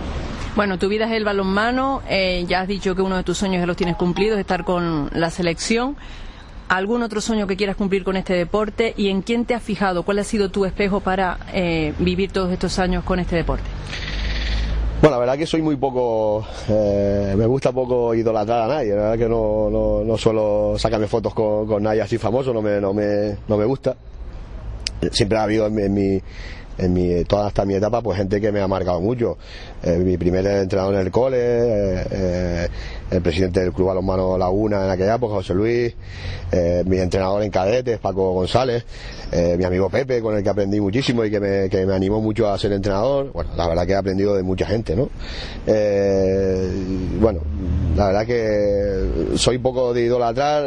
Bueno, 0.54 0.78
tu 0.78 0.88
vida 0.88 1.06
es 1.06 1.12
el 1.12 1.24
balonmano, 1.24 2.02
eh, 2.08 2.44
ya 2.46 2.60
has 2.60 2.68
dicho 2.68 2.94
que 2.94 3.02
uno 3.02 3.16
de 3.16 3.24
tus 3.24 3.38
sueños 3.38 3.60
ya 3.60 3.66
los 3.66 3.76
tienes 3.76 3.96
cumplidos, 3.96 4.38
estar 4.38 4.64
con 4.64 5.10
la 5.12 5.30
selección. 5.30 5.96
¿Algún 6.68 7.02
otro 7.02 7.20
sueño 7.20 7.46
que 7.46 7.56
quieras 7.56 7.76
cumplir 7.76 8.04
con 8.04 8.16
este 8.16 8.32
deporte? 8.32 8.94
¿Y 8.96 9.08
en 9.08 9.20
quién 9.20 9.44
te 9.44 9.54
has 9.54 9.62
fijado? 9.62 10.02
¿Cuál 10.02 10.18
ha 10.20 10.24
sido 10.24 10.50
tu 10.50 10.64
espejo 10.64 11.00
para 11.00 11.38
eh, 11.52 11.92
vivir 11.98 12.32
todos 12.32 12.50
estos 12.52 12.78
años 12.78 13.04
con 13.04 13.18
este 13.18 13.36
deporte? 13.36 13.64
Bueno, 15.04 15.16
la 15.16 15.20
verdad 15.20 15.36
que 15.36 15.46
soy 15.46 15.60
muy 15.60 15.76
poco, 15.76 16.46
eh, 16.66 17.34
me 17.36 17.44
gusta 17.44 17.70
poco 17.72 18.14
idolatrar 18.14 18.62
a 18.62 18.66
nadie, 18.66 18.94
la 18.94 19.02
verdad 19.02 19.18
que 19.18 19.28
no, 19.28 19.68
no, 19.68 20.02
no 20.02 20.16
suelo 20.16 20.76
sacarme 20.78 21.06
fotos 21.08 21.34
con, 21.34 21.66
con, 21.66 21.82
nadie 21.82 22.00
así 22.00 22.16
famoso, 22.16 22.54
no 22.54 22.62
me, 22.62 22.80
no 22.80 22.94
me, 22.94 23.36
no 23.46 23.58
me 23.58 23.66
gusta. 23.66 23.94
Siempre 25.12 25.38
ha 25.38 25.42
habido 25.42 25.66
en 25.66 25.94
mi, 25.94 26.20
en 26.78 26.92
mi, 26.92 27.24
toda 27.24 27.46
hasta 27.46 27.64
mi 27.64 27.74
etapa, 27.74 28.02
pues 28.02 28.18
gente 28.18 28.40
que 28.40 28.50
me 28.50 28.60
ha 28.60 28.68
marcado 28.68 29.00
mucho. 29.00 29.36
Eh, 29.82 29.98
mi 29.98 30.16
primer 30.16 30.46
entrenador 30.46 30.94
en 30.94 31.00
el 31.00 31.10
cole, 31.10 31.38
eh, 31.38 32.06
eh, 32.10 32.68
el 33.10 33.22
presidente 33.22 33.60
del 33.60 33.72
Club 33.72 33.88
Balonmano 33.88 34.38
Laguna 34.38 34.84
en 34.84 34.90
aquella 34.90 35.16
época, 35.16 35.34
José 35.34 35.54
Luis, 35.54 35.94
mi 36.86 36.98
entrenador 36.98 37.42
en 37.42 37.50
cadetes, 37.50 37.98
Paco 37.98 38.32
González, 38.32 38.84
mi 39.58 39.64
amigo 39.64 39.90
Pepe, 39.90 40.20
con 40.20 40.36
el 40.36 40.42
que 40.42 40.48
aprendí 40.48 40.80
muchísimo 40.80 41.24
y 41.24 41.30
que 41.30 41.40
me, 41.40 41.68
que 41.68 41.84
me 41.84 41.94
animó 41.94 42.20
mucho 42.20 42.48
a 42.48 42.58
ser 42.58 42.72
entrenador. 42.72 43.32
Bueno, 43.32 43.50
la 43.56 43.68
verdad 43.68 43.86
que 43.86 43.92
he 43.92 43.96
aprendido 43.96 44.34
de 44.36 44.42
mucha 44.42 44.66
gente, 44.66 44.96
¿no? 44.96 45.10
bueno, 47.20 47.40
la 47.96 48.06
verdad 48.06 48.26
que 48.26 49.36
soy 49.36 49.58
poco 49.58 49.92
de 49.92 50.02
idolatrar 50.02 50.64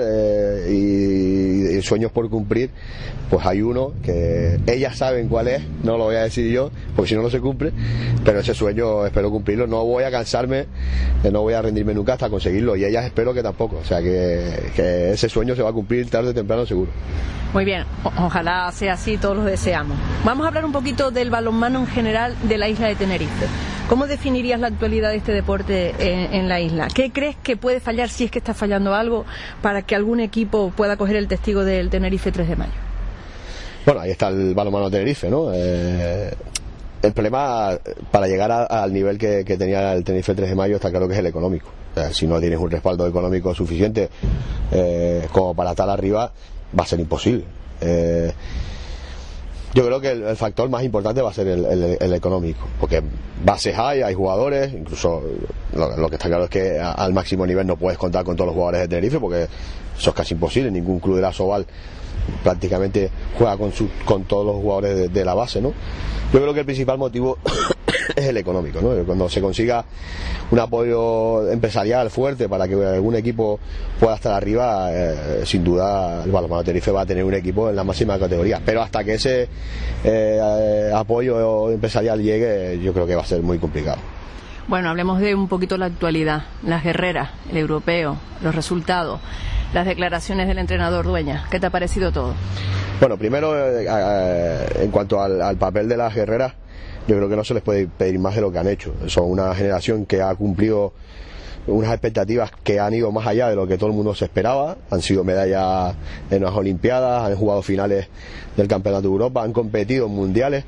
y, 0.69 1.36
hay 1.77 1.83
sueños 1.83 2.11
por 2.11 2.29
cumplir, 2.29 2.69
pues 3.29 3.45
hay 3.45 3.61
uno 3.61 3.93
que 4.03 4.59
ellas 4.67 4.97
saben 4.97 5.27
cuál 5.27 5.47
es, 5.47 5.63
no 5.83 5.97
lo 5.97 6.05
voy 6.05 6.15
a 6.15 6.23
decir 6.23 6.51
yo, 6.51 6.71
porque 6.95 7.09
si 7.09 7.15
no, 7.15 7.21
no 7.21 7.29
se 7.29 7.39
cumple, 7.39 7.71
pero 8.23 8.39
ese 8.39 8.53
sueño 8.53 9.05
espero 9.05 9.31
cumplirlo, 9.31 9.67
no 9.67 9.83
voy 9.85 10.03
a 10.03 10.11
cansarme, 10.11 10.65
eh, 11.23 11.31
no 11.31 11.41
voy 11.41 11.53
a 11.53 11.61
rendirme 11.61 11.93
nunca 11.93 12.13
hasta 12.13 12.29
conseguirlo, 12.29 12.75
y 12.75 12.85
ellas 12.85 13.05
espero 13.05 13.33
que 13.33 13.43
tampoco, 13.43 13.77
o 13.77 13.85
sea 13.85 14.01
que 14.01 15.11
ese 15.13 15.29
sueño 15.29 15.55
se 15.55 15.61
va 15.61 15.69
a 15.69 15.73
cumplir 15.73 16.09
tarde 16.09 16.29
o 16.29 16.33
temprano 16.33 16.65
seguro. 16.65 16.91
Muy 17.53 17.63
bien, 17.63 17.85
ojalá 18.03 18.71
sea 18.71 18.93
así, 18.93 19.17
todos 19.17 19.37
lo 19.37 19.43
deseamos. 19.43 19.97
Vamos 20.25 20.45
a 20.45 20.49
hablar 20.49 20.65
un 20.65 20.71
poquito 20.71 21.11
del 21.11 21.29
balonmano 21.29 21.79
en 21.79 21.87
general 21.87 22.35
de 22.43 22.57
la 22.57 22.67
isla 22.67 22.87
de 22.87 22.95
Tenerife. 22.95 23.45
¿Cómo 23.87 24.05
definirías 24.05 24.59
la 24.59 24.67
actualidad 24.67 25.11
de 25.11 25.17
este 25.17 25.31
deporte 25.31 25.93
en, 25.99 26.49
la 26.49 26.59
isla? 26.59 26.89
¿Qué 26.93 27.09
crees 27.11 27.37
que 27.37 27.55
puede 27.55 27.79
fallar 27.79 28.09
si 28.09 28.25
es 28.25 28.31
que 28.31 28.39
está 28.39 28.53
fallando 28.53 28.93
algo 28.93 29.25
para 29.61 29.81
que 29.81 29.95
algún 29.95 30.19
equipo 30.19 30.73
pueda 30.75 30.97
coger 30.97 31.15
el 31.15 31.29
testigo 31.29 31.63
del 31.63 31.89
Tenerife 31.89 32.33
3 32.33 32.49
de 32.49 32.55
mayo? 32.57 32.73
Bueno, 33.85 34.01
ahí 34.01 34.11
está 34.11 34.27
el 34.27 34.53
balonmano 34.53 34.91
Tenerife, 34.91 35.29
¿no? 35.29 35.53
Eh, 35.53 36.33
el 37.01 37.13
problema 37.13 37.79
para 38.11 38.27
llegar 38.27 38.51
al 38.51 38.91
nivel 38.91 39.17
que, 39.17 39.45
tenía 39.45 39.93
el 39.93 40.03
Tenerife 40.03 40.35
3 40.35 40.49
de 40.49 40.55
mayo 40.55 40.75
está 40.75 40.89
claro 40.89 41.07
que 41.07 41.13
es 41.13 41.19
el 41.19 41.27
económico. 41.27 41.69
si 42.11 42.27
no 42.27 42.41
tienes 42.41 42.59
un 42.59 42.69
respaldo 42.69 43.07
económico 43.07 43.55
suficiente 43.55 44.09
eh, 44.73 45.29
como 45.31 45.55
para 45.55 45.69
estar 45.69 45.89
arriba, 45.89 46.29
va 46.77 46.83
a 46.83 46.87
ser 46.87 46.99
imposible. 46.99 47.45
Eh, 47.79 48.33
yo 49.73 49.85
creo 49.85 49.99
que 49.99 50.11
el, 50.11 50.35
factor 50.35 50.69
más 50.69 50.83
importante 50.83 51.21
va 51.21 51.29
a 51.29 51.33
ser 51.33 51.47
el, 51.47 52.13
económico, 52.13 52.67
porque 52.79 53.01
bases 53.43 53.77
hay, 53.77 54.01
hay 54.01 54.13
jugadores, 54.13 54.73
incluso 54.73 55.21
lo, 55.73 56.09
que 56.09 56.15
está 56.15 56.27
claro 56.27 56.45
es 56.45 56.49
que 56.49 56.79
al 56.79 57.13
máximo 57.13 57.45
nivel 57.45 57.67
no 57.67 57.77
puedes 57.77 57.97
contar 57.97 58.23
con 58.23 58.35
todos 58.35 58.47
los 58.47 58.55
jugadores 58.55 58.81
de 58.81 58.87
Tenerife, 58.87 59.19
porque 59.19 59.47
eso 59.97 60.09
es 60.09 60.15
casi 60.15 60.33
imposible, 60.33 60.71
ningún 60.71 60.99
club 60.99 61.17
de 61.17 61.21
la 61.21 61.33
Soval 61.33 61.65
prácticamente 62.43 63.09
juega 63.37 63.57
con, 63.57 63.71
su, 63.71 63.89
con 64.05 64.23
todos 64.23 64.45
los 64.45 64.55
jugadores 64.55 65.13
de, 65.13 65.25
la 65.25 65.33
base, 65.33 65.61
¿no? 65.61 65.73
Yo 66.33 66.39
creo 66.41 66.53
que 66.53 66.61
el 66.61 66.65
principal 66.65 66.97
motivo 66.97 67.37
es 68.15 68.25
el 68.25 68.37
económico, 68.37 68.81
¿no? 68.81 69.03
Cuando 69.05 69.29
se 69.29 69.41
consiga 69.41 69.83
un 70.51 70.59
apoyo 70.59 71.49
empresarial 71.51 72.09
fuerte 72.09 72.47
para 72.47 72.67
que 72.67 72.75
algún 72.75 73.15
equipo 73.15 73.59
pueda 73.99 74.15
estar 74.15 74.33
arriba, 74.33 74.89
eh, 74.91 75.41
sin 75.45 75.63
duda 75.63 76.23
el 76.23 76.31
Balonmano 76.31 76.63
Tenerife 76.63 76.91
va 76.91 77.01
a 77.01 77.05
tener 77.05 77.23
un 77.23 77.33
equipo 77.33 77.69
en 77.69 77.75
la 77.75 77.83
máxima 77.83 78.17
categoría. 78.17 78.61
Pero 78.65 78.81
hasta 78.81 79.03
que 79.03 79.15
ese 79.15 79.47
eh, 80.03 80.91
apoyo 80.93 81.71
empresarial 81.71 82.21
llegue, 82.21 82.79
yo 82.81 82.93
creo 82.93 83.07
que 83.07 83.15
va 83.15 83.21
a 83.21 83.25
ser 83.25 83.41
muy 83.41 83.59
complicado. 83.59 83.97
Bueno, 84.67 84.89
hablemos 84.89 85.21
de 85.21 85.33
un 85.33 85.47
poquito 85.47 85.77
la 85.77 85.85
actualidad, 85.85 86.43
las 86.65 86.83
guerreras, 86.83 87.29
el 87.51 87.57
europeo, 87.57 88.17
los 88.41 88.53
resultados 88.53 89.21
las 89.73 89.85
declaraciones 89.85 90.47
del 90.47 90.59
entrenador 90.59 91.05
Dueña. 91.05 91.45
¿Qué 91.49 91.59
te 91.59 91.67
ha 91.67 91.69
parecido 91.69 92.11
todo? 92.11 92.33
Bueno, 92.99 93.17
primero, 93.17 93.53
eh, 93.55 94.67
en 94.81 94.91
cuanto 94.91 95.21
al, 95.21 95.57
papel 95.57 95.87
de 95.87 95.97
las 95.97 96.15
guerreras, 96.15 96.53
yo 97.07 97.15
creo 97.15 97.29
que 97.29 97.35
no 97.35 97.43
se 97.43 97.53
les 97.53 97.63
puede 97.63 97.87
pedir 97.87 98.19
más 98.19 98.35
de 98.35 98.41
lo 98.41 98.51
que 98.51 98.59
han 98.59 98.67
hecho. 98.67 98.93
Son 99.07 99.31
una 99.31 99.55
generación 99.55 100.05
que 100.05 100.21
ha 100.21 100.33
cumplido 100.35 100.93
unas 101.67 101.91
expectativas 101.91 102.51
que 102.63 102.79
han 102.79 102.93
ido 102.93 103.11
más 103.11 103.27
allá 103.27 103.49
de 103.49 103.55
lo 103.55 103.67
que 103.67 103.77
todo 103.77 103.89
el 103.89 103.95
mundo 103.95 104.15
se 104.15 104.25
esperaba. 104.25 104.77
Han 104.89 105.01
sido 105.01 105.23
medallas 105.23 105.95
en 106.29 106.43
las 106.43 106.53
Olimpiadas, 106.53 107.23
han 107.23 107.35
jugado 107.35 107.61
finales 107.61 108.07
del 108.55 108.67
Campeonato 108.67 109.03
de 109.03 109.07
Europa, 109.07 109.43
han 109.43 109.53
competido 109.53 110.07
en 110.07 110.13
mundiales 110.13 110.63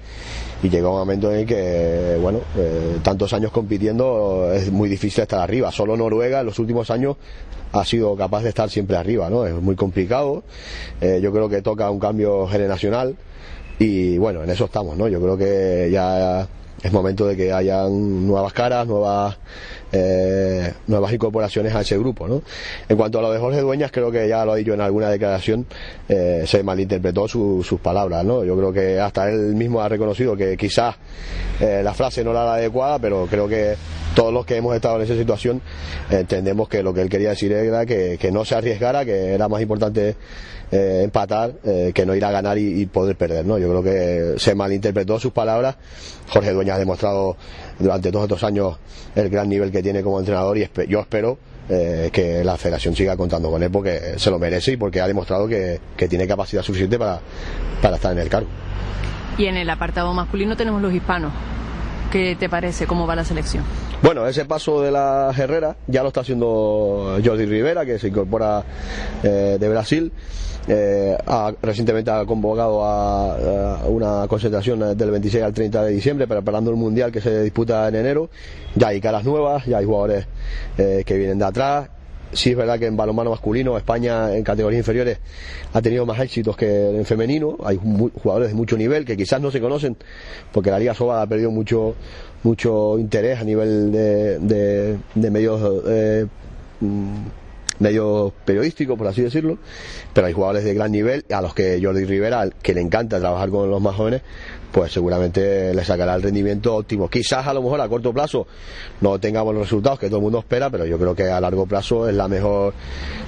y 0.61 0.69
llega 0.69 0.89
un 0.89 0.97
momento 0.97 1.31
en 1.31 1.39
el 1.39 1.45
que, 1.45 2.17
bueno, 2.21 2.39
eh, 2.57 2.97
tantos 3.01 3.31
años 3.33 3.51
compitiendo 3.51 4.51
es 4.53 4.71
muy 4.71 4.89
difícil 4.89 5.21
estar 5.21 5.39
arriba. 5.39 5.71
Solo 5.71 5.95
Noruega 5.95 6.41
en 6.41 6.45
los 6.45 6.59
últimos 6.59 6.89
años 6.91 7.15
ha 7.71 7.85
sido 7.85 8.15
capaz 8.15 8.43
de 8.43 8.49
estar 8.49 8.69
siempre 8.69 8.97
arriba, 8.97 9.29
¿no? 9.29 9.45
Es 9.45 9.53
muy 9.53 9.75
complicado. 9.75 10.43
Eh, 10.99 11.19
yo 11.21 11.31
creo 11.31 11.49
que 11.49 11.61
toca 11.61 11.89
un 11.89 11.99
cambio 11.99 12.47
generacional 12.47 13.15
y 13.79 14.17
bueno, 14.17 14.43
en 14.43 14.49
eso 14.49 14.65
estamos, 14.65 14.97
¿no? 14.97 15.07
Yo 15.07 15.21
creo 15.21 15.37
que 15.37 15.89
ya 15.91 16.47
es 16.83 16.91
momento 16.91 17.25
de 17.25 17.35
que 17.35 17.51
hayan 17.51 18.27
nuevas 18.27 18.53
caras, 18.53 18.85
nuevas 18.87 19.37
eh, 19.91 20.71
nuevas 20.85 21.11
incorporaciones 21.11 21.73
a 21.73 21.81
ese 21.81 21.97
grupo. 21.97 22.27
¿no? 22.27 22.43
En 22.87 22.95
cuanto 22.95 23.19
a 23.19 23.21
lo 23.23 23.31
de 23.31 23.39
Jorge 23.39 23.61
Dueñas, 23.61 23.91
creo 23.91 24.11
que 24.11 24.27
ya 24.27 24.45
lo 24.45 24.51
ha 24.51 24.55
dicho 24.55 24.73
en 24.73 24.81
alguna 24.81 25.09
declaración, 25.09 25.65
eh, 26.07 26.43
se 26.45 26.61
malinterpretó 26.63 27.27
sus 27.27 27.79
palabras. 27.81 28.23
¿no? 28.23 28.43
Yo 28.43 28.55
creo 28.55 28.71
que 28.71 28.99
hasta 28.99 29.29
él 29.29 29.55
mismo 29.55 29.81
ha 29.81 29.89
reconocido 29.89 30.35
que 30.35 30.55
quizás 30.57 30.95
eh, 31.59 31.81
la 31.83 31.93
frase 31.93 32.23
no 32.23 32.31
era 32.31 32.45
la 32.45 32.53
adecuada, 32.55 32.99
pero 32.99 33.27
creo 33.27 33.47
que 33.47 33.75
todos 34.15 34.33
los 34.33 34.45
que 34.45 34.57
hemos 34.57 34.75
estado 34.75 34.97
en 34.97 35.03
esa 35.03 35.15
situación 35.15 35.61
entendemos 36.09 36.67
que 36.67 36.83
lo 36.83 36.93
que 36.93 37.01
él 37.01 37.09
quería 37.09 37.29
decir 37.29 37.51
era 37.51 37.85
que, 37.85 38.29
no 38.31 38.43
se 38.43 38.55
arriesgara, 38.55 39.05
que 39.05 39.33
era 39.33 39.47
más 39.47 39.61
importante 39.61 40.15
empatar 40.71 41.53
que 41.93 42.05
no 42.05 42.13
ir 42.15 42.25
a 42.25 42.31
ganar 42.31 42.57
y, 42.57 42.85
poder 42.87 43.15
perder. 43.15 43.45
¿no? 43.45 43.57
Yo 43.57 43.69
creo 43.69 43.83
que 43.83 44.39
se 44.39 44.55
malinterpretó 44.55 45.19
sus 45.19 45.31
palabras. 45.31 45.77
Jorge 46.29 46.51
Dueñas 46.51 46.75
ha 46.75 46.79
demostrado 46.79 47.37
durante 47.79 48.11
todos 48.11 48.25
estos 48.25 48.43
años 48.43 48.77
el 49.15 49.29
gran 49.29 49.49
nivel 49.49 49.71
que 49.71 49.81
tiene 49.81 50.03
como 50.03 50.19
entrenador 50.19 50.57
y 50.57 50.69
yo 50.87 50.99
espero 50.99 51.37
eh, 51.69 52.09
que 52.11 52.43
la 52.43 52.57
federación 52.57 52.95
siga 52.95 53.15
contando 53.15 53.49
con 53.49 53.61
él 53.63 53.71
porque 53.71 54.15
se 54.17 54.29
lo 54.29 54.39
merece 54.39 54.73
y 54.73 54.77
porque 54.77 55.01
ha 55.01 55.07
demostrado 55.07 55.47
que, 55.47 55.79
tiene 56.09 56.27
capacidad 56.27 56.63
suficiente 56.63 56.97
para, 56.97 57.19
para 57.81 57.95
estar 57.95 58.11
en 58.11 58.19
el 58.19 58.29
cargo. 58.29 58.49
Y 59.37 59.45
en 59.45 59.55
el 59.55 59.69
apartado 59.69 60.13
masculino 60.13 60.57
tenemos 60.57 60.81
los 60.81 60.93
hispanos. 60.93 61.31
¿Qué 62.11 62.35
te 62.35 62.49
parece? 62.49 62.87
¿Cómo 62.87 63.05
va 63.05 63.15
la 63.15 63.23
selección? 63.23 63.63
Bueno, 64.01 64.25
ese 64.27 64.45
paso 64.45 64.81
de 64.81 64.91
la 64.91 65.31
Herrera 65.37 65.75
ya 65.85 66.01
lo 66.01 66.07
está 66.07 66.21
haciendo 66.21 67.19
Jordi 67.23 67.45
Rivera, 67.45 67.85
que 67.85 67.99
se 67.99 68.07
incorpora 68.07 68.63
eh, 69.21 69.57
de 69.59 69.69
Brasil. 69.69 70.11
Eh, 70.71 71.17
recientemente 71.63 72.11
ha 72.11 72.25
convocado 72.25 72.85
a, 72.85 73.87
una 73.87 74.27
concentración 74.27 74.95
del 74.95 75.11
26 75.11 75.43
al 75.43 75.53
30 75.53 75.85
de 75.85 75.91
diciembre 75.91 76.27
preparando 76.27 76.69
el 76.69 76.77
Mundial 76.77 77.11
que 77.11 77.21
se 77.21 77.41
disputa 77.41 77.87
en 77.87 77.95
enero. 77.95 78.29
Ya 78.75 78.89
hay 78.89 79.01
caras 79.01 79.23
nuevas, 79.23 79.65
ya 79.65 79.79
hay 79.79 79.85
jugadores 79.85 80.27
eh, 80.77 81.03
que 81.05 81.17
vienen 81.17 81.39
de 81.39 81.45
atrás. 81.45 81.89
Sí 82.31 82.51
es 82.51 82.57
verdad 82.57 82.77
que 82.77 82.85
en 82.85 82.95
balonmano 82.95 83.31
masculino 83.31 83.75
España 83.75 84.35
en 84.35 84.43
categorías 84.43 84.81
inferiores 84.81 85.17
ha 85.73 85.81
tenido 85.81 86.05
más 86.05 86.19
éxitos 86.19 86.55
que 86.55 86.97
en 86.97 87.03
femenino. 87.03 87.57
Hay 87.63 87.77
jugadores 87.77 88.49
de 88.49 88.53
mucho 88.53 88.77
nivel 88.77 89.03
que 89.03 89.17
quizás 89.17 89.41
no 89.41 89.49
se 89.49 89.59
conocen 89.59 89.97
porque 90.51 90.69
la 90.69 90.77
Liga 90.77 90.93
Soba 90.93 91.23
ha 91.23 91.27
perdido 91.27 91.49
mucho 91.49 91.95
mucho 92.43 92.99
interés 92.99 93.39
a 93.39 93.43
nivel 93.43 93.91
de, 93.91 94.97
de, 95.15 95.31
medios 95.31 95.83
eh, 95.87 96.27
mm, 97.79 97.83
medio 97.83 98.33
periodístico, 98.45 98.97
por 98.97 99.07
así 99.07 99.21
decirlo, 99.21 99.57
pero 100.13 100.27
hay 100.27 100.33
jugadores 100.33 100.63
de 100.63 100.73
gran 100.73 100.91
nivel 100.91 101.25
a 101.31 101.41
los 101.41 101.53
que 101.53 101.79
Jordi 101.81 102.05
Rivera, 102.05 102.49
que 102.61 102.73
le 102.73 102.81
encanta 102.81 103.19
trabajar 103.19 103.49
con 103.49 103.69
los 103.69 103.81
más 103.81 103.95
jóvenes, 103.95 104.21
pues 104.71 104.91
seguramente 104.91 105.73
le 105.73 105.83
sacará 105.83 106.15
el 106.15 106.21
rendimiento 106.21 106.75
óptimo. 106.75 107.09
Quizás 107.09 107.47
a 107.47 107.53
lo 107.53 107.61
mejor 107.61 107.81
a 107.81 107.89
corto 107.89 108.13
plazo 108.13 108.47
no 109.01 109.19
tengamos 109.19 109.53
los 109.53 109.63
resultados 109.63 109.99
que 109.99 110.07
todo 110.07 110.17
el 110.17 110.23
mundo 110.23 110.39
espera, 110.39 110.69
pero 110.69 110.85
yo 110.85 110.97
creo 110.99 111.15
que 111.15 111.23
a 111.23 111.41
largo 111.41 111.65
plazo 111.65 112.07
es 112.07 112.15
la 112.15 112.27
mejor 112.27 112.73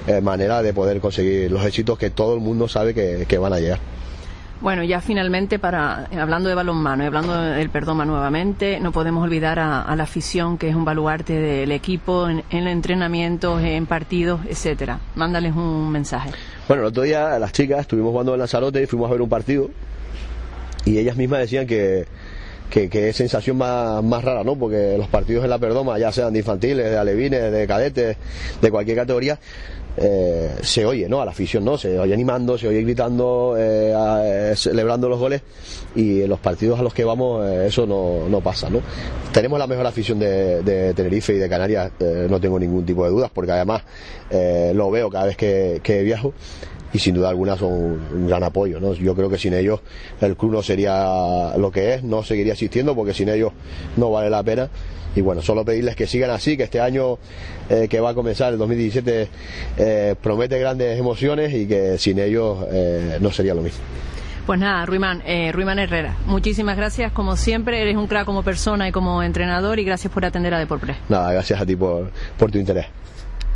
eh, 0.06 0.20
manera 0.20 0.62
de 0.62 0.72
poder 0.72 1.00
conseguir 1.00 1.50
los 1.50 1.64
éxitos 1.64 1.98
que 1.98 2.10
todo 2.10 2.34
el 2.34 2.40
mundo 2.40 2.68
sabe 2.68 2.94
que 2.94 3.38
van 3.38 3.52
a 3.52 3.60
llegar. 3.60 3.80
Bueno, 4.62 4.84
ya 4.84 5.00
finalmente, 5.00 5.58
para 5.58 6.06
hablando 6.16 6.48
de 6.48 6.54
balonmano 6.54 7.02
y 7.02 7.06
hablando 7.06 7.38
del 7.40 7.68
Perdoma 7.68 8.04
nuevamente, 8.04 8.78
no 8.78 8.92
podemos 8.92 9.24
olvidar 9.24 9.58
a, 9.58 9.92
la 9.96 10.04
afición, 10.04 10.56
que 10.56 10.68
es 10.68 10.76
un 10.76 10.84
baluarte 10.84 11.32
del 11.32 11.72
equipo 11.72 12.28
en, 12.28 12.44
en 12.50 12.68
entrenamientos, 12.68 13.60
en 13.60 13.86
partidos, 13.86 14.40
etcétera. 14.48 15.00
Mándales 15.16 15.56
un 15.56 15.90
mensaje. 15.90 16.30
Bueno, 16.68 16.84
el 16.84 16.88
otro 16.90 17.02
día 17.02 17.40
las 17.40 17.50
chicas 17.50 17.80
estuvimos 17.80 18.12
jugando 18.12 18.34
en 18.34 18.38
Lanzarote 18.38 18.80
y 18.80 18.86
fuimos 18.86 19.08
a 19.08 19.12
ver 19.12 19.22
un 19.22 19.28
partido 19.28 19.68
y 20.84 20.98
ellas 20.98 21.16
mismas 21.16 21.40
decían 21.40 21.66
que, 21.66 22.06
que, 22.72 23.08
es 23.08 23.16
sensación 23.16 23.58
más, 23.58 24.02
más 24.02 24.24
rara, 24.24 24.42
¿no? 24.44 24.56
Porque 24.56 24.96
los 24.96 25.08
partidos 25.08 25.44
en 25.44 25.50
la 25.50 25.58
Perdoma, 25.58 25.98
ya 25.98 26.10
sean 26.10 26.32
de 26.32 26.38
infantiles, 26.38 26.90
de 26.90 26.96
alevines, 26.96 27.52
de 27.52 27.66
cadetes, 27.66 28.16
de 28.60 28.70
cualquier 28.70 28.96
categoría, 28.96 29.38
eh, 29.98 30.50
se 30.62 30.86
oye, 30.86 31.06
¿no? 31.06 31.20
A 31.20 31.26
la 31.26 31.32
afición, 31.32 31.66
¿no? 31.66 31.76
Se 31.76 31.98
oye 31.98 32.14
animando, 32.14 32.56
se 32.56 32.66
oye 32.66 32.82
gritando, 32.82 33.56
eh, 33.58 33.92
eh, 33.94 34.54
celebrando 34.56 35.06
los 35.10 35.18
goles 35.18 35.42
y 35.94 36.22
en 36.22 36.30
los 36.30 36.40
partidos 36.40 36.80
a 36.80 36.82
los 36.82 36.94
que 36.94 37.04
vamos 37.04 37.46
eso 37.46 37.86
no, 37.86 38.26
no, 38.26 38.40
pasa, 38.40 38.70
¿no? 38.70 38.80
Tenemos 39.34 39.58
la 39.58 39.66
mejor 39.66 39.86
afición 39.86 40.18
de, 40.18 40.94
Tenerife 40.96 41.34
y 41.34 41.38
de 41.38 41.48
Canarias, 41.48 41.92
no 42.00 42.40
tengo 42.40 42.58
ningún 42.58 42.86
tipo 42.86 43.04
de 43.04 43.10
dudas 43.10 43.30
porque 43.32 43.52
además 43.52 43.82
lo 44.74 44.90
veo 44.90 45.10
cada 45.10 45.26
vez 45.26 45.36
que 45.36 46.02
viajo 46.02 46.32
y 46.92 46.98
sin 46.98 47.14
duda 47.14 47.30
alguna 47.30 47.56
son 47.56 47.72
un 47.72 48.26
gran 48.26 48.42
apoyo. 48.42 48.80
¿no? 48.80 48.94
Yo 48.94 49.14
creo 49.14 49.28
que 49.28 49.38
sin 49.38 49.54
ellos 49.54 49.80
el 50.20 50.36
club 50.36 50.52
no 50.52 50.62
sería 50.62 51.56
lo 51.56 51.70
que 51.70 51.94
es, 51.94 52.04
no 52.04 52.22
seguiría 52.22 52.52
existiendo 52.52 52.94
porque 52.94 53.14
sin 53.14 53.28
ellos 53.28 53.52
no 53.96 54.10
vale 54.10 54.30
la 54.30 54.42
pena. 54.42 54.68
Y 55.14 55.20
bueno, 55.20 55.42
solo 55.42 55.62
pedirles 55.62 55.94
que 55.94 56.06
sigan 56.06 56.30
así, 56.30 56.56
que 56.56 56.62
este 56.62 56.80
año 56.80 57.18
eh, 57.68 57.86
que 57.88 58.00
va 58.00 58.10
a 58.10 58.14
comenzar, 58.14 58.50
el 58.54 58.58
2017, 58.58 59.28
eh, 59.76 60.14
promete 60.22 60.58
grandes 60.58 60.98
emociones 60.98 61.52
y 61.52 61.66
que 61.66 61.98
sin 61.98 62.18
ellos 62.18 62.64
eh, 62.72 63.18
no 63.20 63.30
sería 63.30 63.54
lo 63.54 63.60
mismo. 63.60 63.80
Pues 64.46 64.58
nada, 64.58 64.84
Ruimán, 64.86 65.22
Ruimán 65.52 65.78
Herrera, 65.78 66.16
muchísimas 66.26 66.76
gracias 66.76 67.12
como 67.12 67.36
siempre, 67.36 67.80
eres 67.80 67.94
un 67.94 68.08
crack 68.08 68.24
como 68.24 68.42
persona 68.42 68.88
y 68.88 68.92
como 68.92 69.22
entrenador 69.22 69.78
y 69.78 69.84
gracias 69.84 70.12
por 70.12 70.24
atender 70.24 70.52
a 70.52 70.58
Deportes. 70.58 70.96
Nada, 71.08 71.32
gracias 71.32 71.60
a 71.60 71.66
ti 71.66 71.76
por, 71.76 72.10
por 72.38 72.50
tu 72.50 72.58
interés. 72.58 72.86